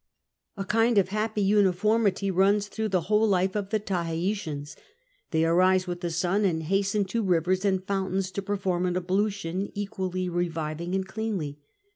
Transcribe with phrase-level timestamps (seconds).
[0.57, 4.75] A kind of happy uniformity inns through the whole life of the Taheitians.
[5.29, 9.69] They rise with the suit, and hsisteii to rivers and fountains to perform an ablutio'i
[9.75, 11.59] equally reviving and cleanly.